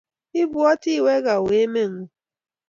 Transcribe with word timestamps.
Kibbwoti 0.31 0.89
iweke 0.99 1.29
auyo 1.35 1.53
emet 1.63 1.89
ngung? 1.93 2.09